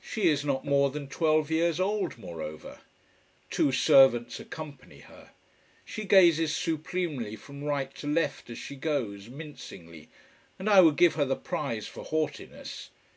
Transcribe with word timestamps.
She 0.00 0.28
is 0.28 0.44
not 0.44 0.64
more 0.64 0.88
than 0.88 1.08
twelve 1.08 1.50
years 1.50 1.80
old, 1.80 2.16
moreover. 2.16 2.78
Two 3.50 3.72
servants 3.72 4.38
accompany 4.38 5.00
her. 5.00 5.32
She 5.84 6.04
gazes 6.04 6.54
supremely 6.54 7.34
from 7.34 7.64
right 7.64 7.92
to 7.96 8.06
left 8.06 8.50
as 8.50 8.58
she 8.58 8.76
goes, 8.76 9.28
mincingly, 9.28 10.10
and 10.60 10.70
I 10.70 10.80
would 10.80 10.94
give 10.94 11.16
her 11.16 11.24
the 11.24 11.34
prize 11.34 11.88
for 11.88 12.04
haughtiness. 12.04 12.90